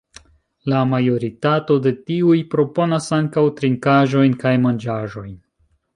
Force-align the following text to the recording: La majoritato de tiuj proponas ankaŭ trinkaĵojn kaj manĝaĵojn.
La 0.71 0.79
majoritato 0.93 1.77
de 1.87 1.93
tiuj 2.09 2.39
proponas 2.55 3.13
ankaŭ 3.19 3.47
trinkaĵojn 3.61 4.35
kaj 4.45 4.59
manĝaĵojn. 4.69 5.41